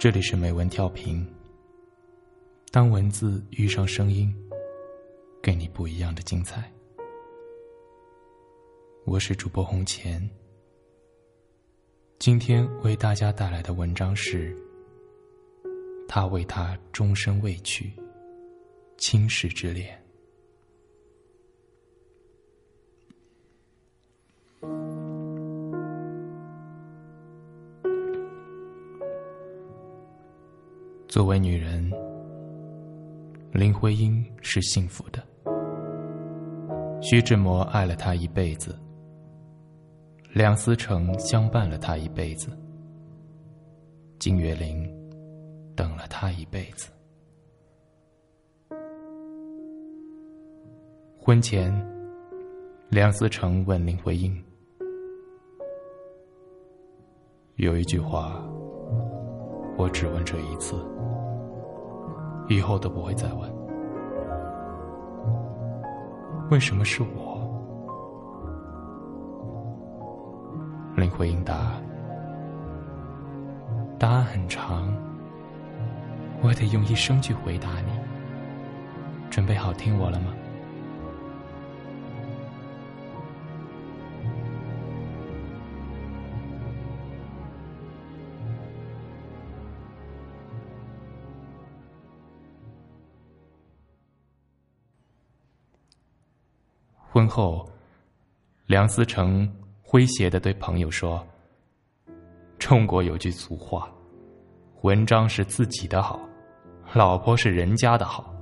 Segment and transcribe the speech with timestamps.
[0.00, 1.22] 这里是美文调频。
[2.70, 4.34] 当文字遇上声音，
[5.42, 6.72] 给你不一样的精彩。
[9.04, 10.26] 我是主播红钱。
[12.18, 14.56] 今天为大家带来的文章是：
[16.08, 17.92] 他为他终身未娶，
[18.96, 19.99] 倾世之恋。
[31.20, 31.92] 作为女人，
[33.52, 35.22] 林徽因是幸福的。
[37.02, 38.74] 徐志摩爱了她一辈子，
[40.32, 42.48] 梁思成相伴了她一辈子，
[44.18, 44.90] 金岳霖
[45.76, 46.90] 等了她一辈子。
[51.18, 51.70] 婚前，
[52.88, 54.42] 梁思成问林徽因
[57.56, 58.42] ：“有一句话，
[59.76, 60.82] 我只问这一次。”
[62.50, 63.48] 以后都不会再问，
[66.50, 67.38] 为什么是我？
[70.96, 71.54] 林徽因答
[74.00, 74.92] ：“答案很长，
[76.42, 77.92] 我得用一生去回答你。
[79.30, 80.34] 准备好听我了吗？”
[97.20, 97.68] 婚后，
[98.66, 99.46] 梁思成
[99.84, 101.22] 诙谐的对朋友说
[102.58, 103.90] ：“中国有句俗话，
[104.80, 106.18] 文章是自己的好，
[106.94, 108.34] 老婆是人家的好。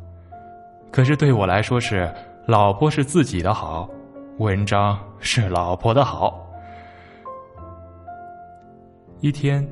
[0.93, 2.09] 可是对我来说是，
[2.47, 3.91] 老婆是自己的好，
[4.39, 6.49] 文章是老婆的好。”
[9.19, 9.69] 一天，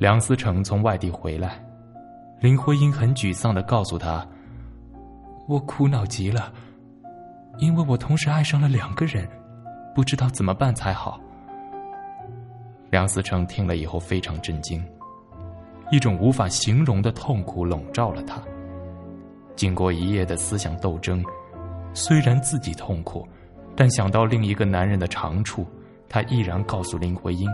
[0.00, 1.64] 梁思成从外地回来，
[2.40, 4.26] 林徽因很沮丧的告诉他
[5.46, 6.52] ：“我苦恼极了。”
[7.58, 9.28] 因为我同时爱上了两个人，
[9.94, 11.20] 不知道怎么办才好。
[12.90, 14.84] 梁思成听了以后非常震惊，
[15.90, 18.42] 一种无法形容的痛苦笼罩了他。
[19.56, 21.24] 经过一夜的思想斗争，
[21.92, 23.26] 虽然自己痛苦，
[23.76, 25.66] 但想到另一个男人的长处，
[26.08, 27.48] 他毅然告诉林徽因：“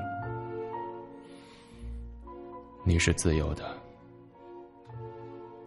[2.84, 3.64] 你是自由的，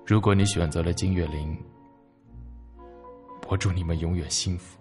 [0.05, 1.55] 如果你选择了金岳霖。”
[3.53, 4.79] 我祝你们永远幸福。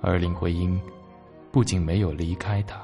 [0.00, 0.80] 而林徽因
[1.50, 2.80] 不仅没有离开他，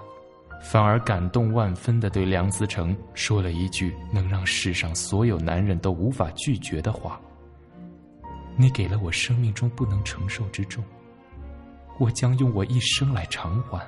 [0.60, 7.20] 反而感动万分的对梁思成说了一句能让世上所有男人都无法拒绝的话
[8.58, 10.82] ：“你给了我生命中不能承受之重，
[12.00, 13.80] 我将用我一生来偿还。”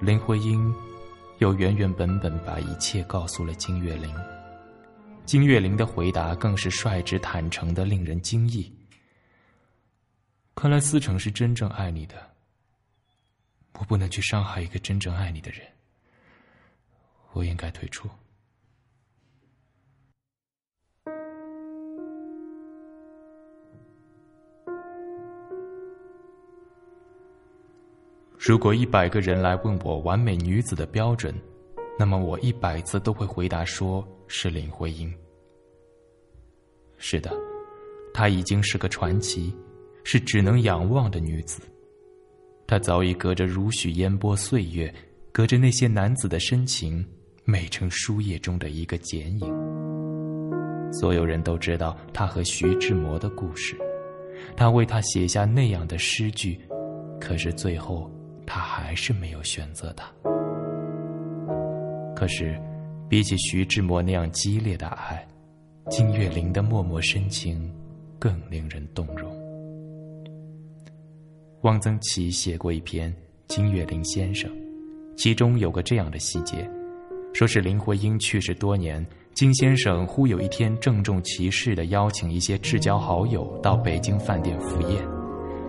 [0.00, 0.72] 林徽因
[1.38, 4.14] 又原原本本把一切告诉了金岳霖，
[5.24, 8.72] 金岳霖的回答更是率直坦诚的，令人惊异。
[10.54, 12.14] 看来思成是真正爱你的，
[13.74, 15.66] 我不能去伤害一个真正爱你的人，
[17.32, 18.08] 我应该退出。
[28.48, 31.34] 如果一百个人来问我完美女子的标准，
[31.98, 35.12] 那么我一百次都会回答说是林徽因。
[36.96, 37.30] 是的，
[38.14, 39.54] 她已经是个传奇，
[40.02, 41.60] 是只能仰望的女子。
[42.66, 44.90] 她早已隔着如许烟波岁月，
[45.30, 47.06] 隔着那些男子的深情，
[47.44, 50.90] 美成书页中的一个剪影。
[50.90, 53.76] 所有人都知道她和徐志摩的故事，
[54.56, 56.58] 他为她写下那样的诗句，
[57.20, 58.10] 可是最后。
[58.48, 60.10] 他还是没有选择他。
[62.16, 62.58] 可是，
[63.08, 65.24] 比起徐志摩那样激烈的爱，
[65.90, 67.70] 金岳霖的脉脉深情
[68.18, 69.30] 更令人动容。
[71.62, 73.12] 汪曾祺写过一篇
[73.46, 74.50] 《金岳霖先生》，
[75.16, 76.68] 其中有个这样的细节：
[77.32, 85.00] 说是林徽因去世多年，金先生忽有一天郑重其事的邀请一些至交好友到北京饭店赴宴，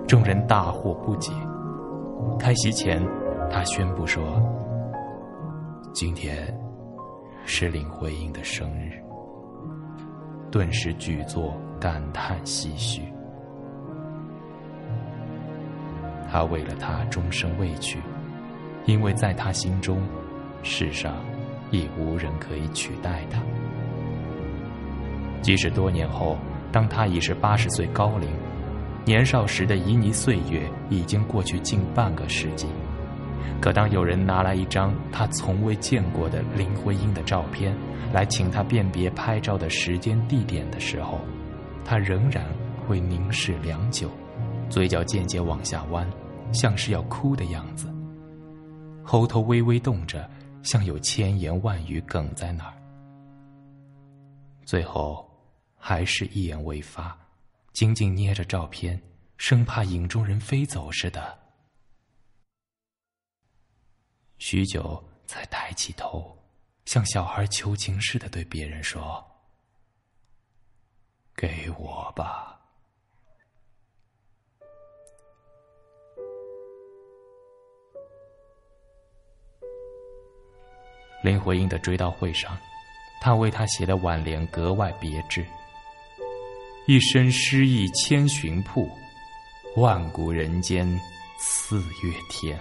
[0.07, 1.31] 众人大惑不解。
[2.39, 3.05] 开席前，
[3.51, 4.41] 他宣布说
[5.93, 6.53] ：“今天
[7.45, 8.91] 是林徽因的生日。”
[10.51, 13.01] 顿时举座感叹唏嘘。
[16.31, 17.99] 他为了她终生未娶，
[18.85, 20.01] 因为在他心中，
[20.61, 21.15] 世上
[21.71, 23.41] 已无人可以取代他。
[25.41, 26.37] 即使多年后，
[26.71, 28.29] 当他已是八十岁高龄，
[29.09, 32.67] 年少时的旖旎岁月已经过去近半个世纪。
[33.59, 37.75] 可当有人拿来一张他从未见过的林徽因的照片，
[38.13, 41.21] 来请他辨别拍照的时间地点的时候，
[41.83, 42.45] 他仍然
[42.85, 44.11] 会凝视良久，
[44.69, 46.07] 嘴角渐渐往下弯，
[46.51, 47.91] 像是要哭的样子，
[49.03, 50.29] 喉头微微动着，
[50.61, 52.73] 像有千言万语哽在那儿。
[54.63, 55.27] 最后，
[55.79, 57.17] 还是一言未发，
[57.79, 59.01] 紧紧捏着照片，
[59.37, 61.39] 生怕影中人飞走似的。
[64.37, 66.37] 许久，才抬起头，
[66.83, 69.25] 像小孩求情似的对别人说
[71.33, 72.59] ：“给我吧。”
[81.23, 82.57] 林徽因的追悼会上，
[83.21, 85.47] 他为她写的挽联格外别致
[86.87, 88.89] ：“一身诗意千寻瀑，
[89.75, 90.87] 万古人间
[91.37, 92.59] 四月天。”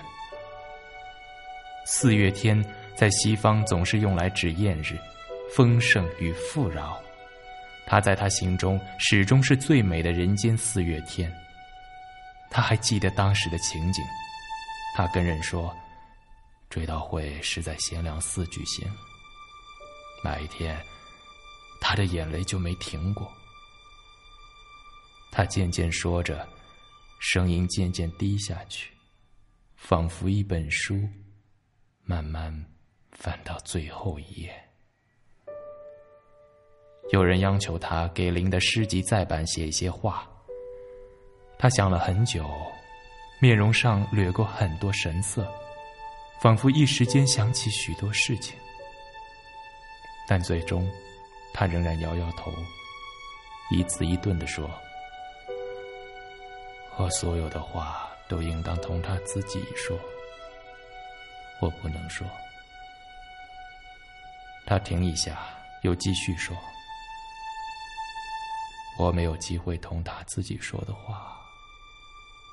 [1.87, 2.63] 四月天
[2.95, 4.99] 在西方总是用来指艳日、
[5.55, 7.01] 丰盛与富饶，
[7.87, 11.33] 他在他心中始终是最美的人间四月天。
[12.51, 14.05] 他还记得当时的情景，
[14.95, 15.75] 他跟人说，
[16.69, 18.87] 追悼会是在贤良寺举行。
[20.23, 20.79] 那一天，
[21.81, 23.33] 他的眼泪就没停过。
[25.31, 26.49] 他渐渐说着，
[27.21, 28.93] 声音渐渐低下去，
[29.77, 30.99] 仿佛一本书。
[32.05, 32.51] 慢慢
[33.13, 34.65] 翻到最后一页，
[37.13, 40.27] 有人央求他给林的诗集再版写一些话。
[41.59, 42.49] 他想了很久，
[43.43, 45.47] 面容上掠过很多神色，
[46.41, 48.57] 仿佛一时间想起许多事情。
[50.27, 50.91] 但最终，
[51.53, 52.51] 他仍然摇摇头，
[53.71, 54.67] 一字一顿的说
[56.99, 59.99] ：“我所有的话都应当同他自己说。”
[61.61, 62.27] 我不能说。
[64.67, 65.49] 他停一下，
[65.83, 66.57] 又继续说
[68.99, 71.41] ：“我没有机会同他自己说的话，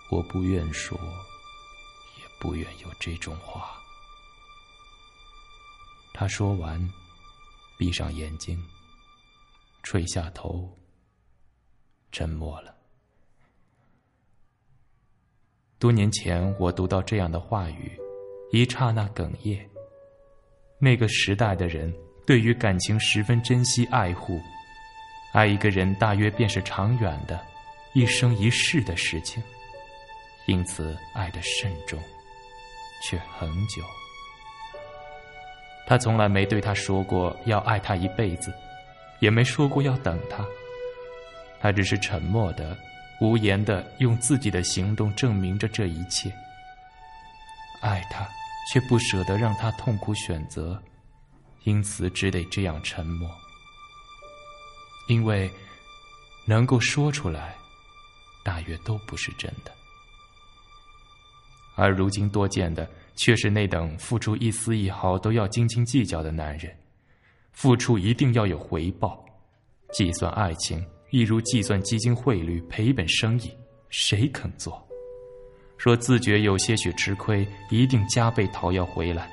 [0.09, 0.98] 我不愿说，
[2.18, 3.77] 也不愿有这种话。”
[6.13, 6.80] 他说完，
[7.77, 8.57] 闭上眼睛，
[9.83, 10.80] 垂下头，
[12.12, 12.74] 沉默了。
[15.86, 17.92] 多年前，我读到这样的话语。
[18.52, 19.64] 一刹那哽咽。
[20.80, 21.94] 那个时代的人
[22.26, 24.42] 对于感情十分珍惜爱护，
[25.32, 27.40] 爱一个人大约便是长远的、
[27.94, 29.44] 一生一世的事情，
[30.48, 32.00] 因此爱得慎重，
[33.04, 33.84] 却很久。
[35.86, 38.52] 他从来没对他说过要爱他一辈子，
[39.20, 40.44] 也没说过要等他，
[41.62, 42.76] 他只是沉默的、
[43.21, 46.31] 无言的用自己的行动证明着这一切。
[47.81, 48.27] 爱他，
[48.71, 50.81] 却不舍得让他痛苦选择，
[51.63, 53.29] 因此只得这样沉默。
[55.07, 55.50] 因为
[56.45, 57.56] 能够说出来，
[58.44, 59.71] 大约都不是真的。
[61.75, 66.75] 而如今多见的，却是那等付出一丝一毫都要斤斤计较的男人，
[67.51, 69.23] 付出一定要有回报，
[69.91, 70.84] 计算爱情，
[71.15, 73.50] 一如计算基金汇率，赔本生意，
[73.89, 74.86] 谁肯做？
[75.77, 79.31] 说自觉有些许吃亏，一定加倍讨要回来。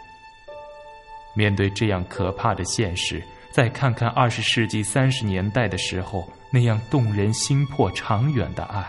[1.34, 3.20] 面对这样可怕的现实，
[3.50, 8.88] 再看看二十世纪三十年代的时候那样动人心魄、长远的爱，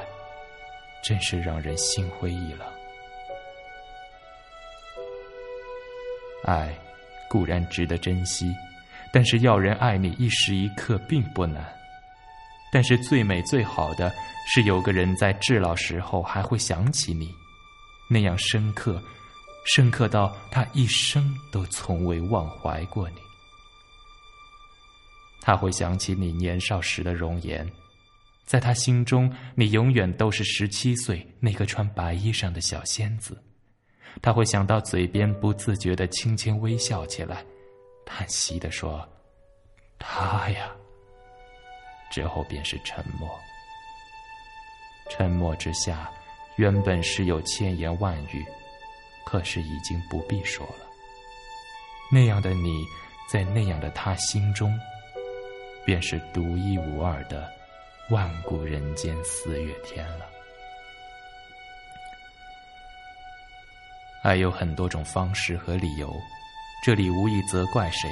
[1.03, 2.59] 真是让人心灰意冷。
[6.43, 6.71] 爱
[7.27, 8.53] 固然值得珍惜，
[9.11, 11.65] 但是要人爱你一时一刻并不难。
[12.73, 14.11] 但是最美最好的
[14.47, 17.31] 是有个人在至老时候还会想起你。
[18.09, 18.99] 那样深刻，
[19.63, 23.17] 深刻到他一生都从未忘怀过你。
[25.39, 27.69] 他会想起你年少时的容颜，
[28.43, 33.39] 在他心中，你永远都是十七岁那个穿白衣裳的小仙子。
[34.19, 37.45] 他会想到嘴边不自觉的轻轻微笑起来，
[38.03, 39.07] 叹息的说
[39.99, 40.71] ：“他呀。”
[42.13, 43.29] 之后便是沉默。
[45.09, 46.09] 沉默之下。
[46.57, 48.45] 原本是有千言万语，
[49.25, 50.85] 可是已经不必说了。
[52.11, 52.85] 那样的你，
[53.27, 54.71] 在那样的他心中，
[55.83, 57.51] 便是独一无二的
[58.11, 60.29] 万古人间四月天了。
[64.21, 66.15] 爱有很多种方式和理由，
[66.85, 68.07] 这里无意责怪谁，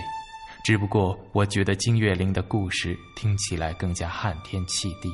[0.63, 5.11] 只不过我觉得金岳霖的故事听起来更加撼天泣地。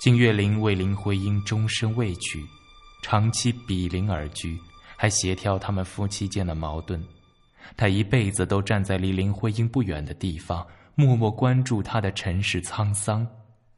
[0.00, 2.44] 金岳霖为林徽因终身未娶，
[3.02, 4.58] 长期比邻而居，
[4.96, 7.00] 还协调他们夫妻间的矛盾。
[7.76, 10.66] 他一辈子都站在离林徽因不远的地方，
[10.96, 13.24] 默默关注她的尘世沧桑，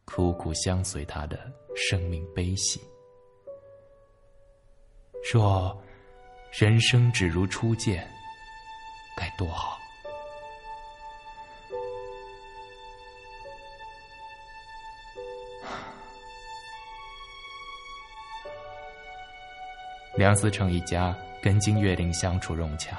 [0.06, 1.38] 苦苦相随她的
[1.76, 2.80] 生命悲喜。
[5.22, 5.78] 说
[6.58, 8.10] ：“人生只如初见，
[9.18, 9.78] 该多好。”
[20.16, 22.98] 梁思成一家跟金岳霖相处融洽。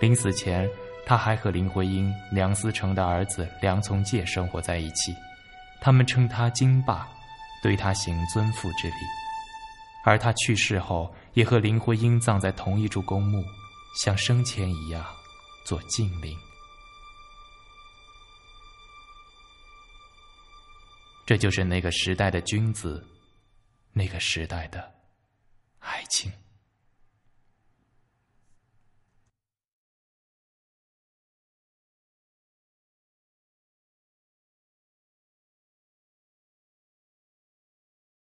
[0.00, 0.68] 临死前，
[1.06, 5.14] 他还和林徽因、梁思成的儿子梁从诫生活在一起。
[5.80, 7.06] 他们称他“金爸”，
[7.62, 8.94] 对他行尊父之礼。
[10.02, 13.44] 而他去世后，也和林徽因葬在同一处公墓，
[13.98, 15.04] 像生前一样
[15.66, 16.36] 做敬灵。
[21.26, 23.06] 这就是那个时代的君子，
[23.92, 24.92] 那个时代的。
[25.84, 26.32] 爱情。